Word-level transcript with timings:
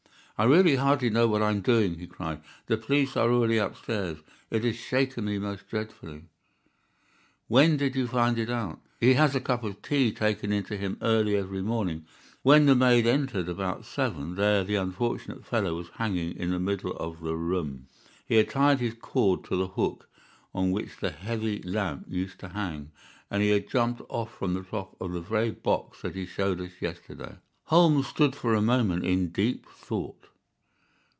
"I 0.37 0.45
really 0.45 0.75
hardly 0.77 1.11
know 1.11 1.27
what 1.27 1.43
I 1.43 1.51
am 1.51 1.61
doing," 1.61 1.99
he 1.99 2.07
cried. 2.07 2.41
"The 2.65 2.75
police 2.75 3.15
are 3.15 3.31
already 3.31 3.59
upstairs. 3.59 4.17
It 4.49 4.63
has 4.63 4.75
shaken 4.75 5.25
me 5.25 5.37
most 5.37 5.69
dreadfully." 5.69 6.23
"When 7.47 7.77
did 7.77 7.95
you 7.95 8.07
find 8.07 8.39
it 8.39 8.49
out?" 8.49 8.81
"He 8.99 9.13
has 9.13 9.35
a 9.35 9.39
cup 9.39 9.63
of 9.63 9.83
tea 9.83 10.11
taken 10.11 10.51
in 10.51 10.63
to 10.63 10.77
him 10.77 10.97
early 11.03 11.35
every 11.35 11.61
morning. 11.61 12.05
When 12.41 12.65
the 12.65 12.73
maid 12.73 13.05
entered, 13.05 13.47
about 13.49 13.85
seven, 13.85 14.33
there 14.33 14.63
the 14.63 14.77
unfortunate 14.77 15.45
fellow 15.45 15.75
was 15.75 15.89
hanging 15.97 16.35
in 16.35 16.49
the 16.49 16.59
middle 16.59 16.93
of 16.97 17.19
the 17.21 17.35
room. 17.35 17.85
He 18.25 18.37
had 18.37 18.49
tied 18.49 18.79
his 18.79 18.95
cord 18.99 19.43
to 19.43 19.55
the 19.55 19.67
hook 19.67 20.09
on 20.55 20.71
which 20.71 20.97
the 20.97 21.11
heavy 21.11 21.61
lamp 21.61 22.07
used 22.09 22.39
to 22.39 22.49
hang, 22.49 22.89
and 23.29 23.43
he 23.43 23.49
had 23.51 23.69
jumped 23.69 24.01
off 24.09 24.33
from 24.39 24.55
the 24.55 24.63
top 24.63 24.99
of 24.99 25.11
the 25.11 25.21
very 25.21 25.51
box 25.51 26.01
that 26.01 26.15
he 26.15 26.25
showed 26.25 26.59
us 26.59 26.71
yesterday." 26.79 27.35
Holmes 27.65 28.07
stood 28.07 28.35
for 28.35 28.55
a 28.55 28.61
moment 28.63 29.05
in 29.05 29.27
deep 29.29 29.67
thought. 29.69 30.17